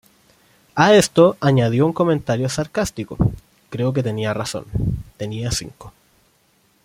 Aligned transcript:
A 0.73 0.95
esto, 0.95 1.37
añadió 1.41 1.85
un 1.85 1.93
comentario 1.93 2.49
sarcástico: 2.49 3.17
"creo 3.69 3.93
que 3.93 4.01
tenían 4.01 4.33
razón..., 4.33 4.65
tenía 5.15 5.51
"cinco"". 5.51 5.93